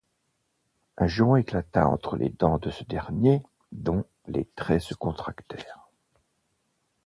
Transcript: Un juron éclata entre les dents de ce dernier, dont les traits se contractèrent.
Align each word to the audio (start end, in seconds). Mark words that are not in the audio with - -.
Un 0.97 1.05
juron 1.05 1.35
éclata 1.35 1.87
entre 1.87 2.15
les 2.17 2.29
dents 2.29 2.57
de 2.57 2.71
ce 2.71 2.83
dernier, 2.83 3.43
dont 3.71 4.03
les 4.25 4.45
traits 4.55 4.81
se 4.81 4.95
contractèrent. 4.95 5.87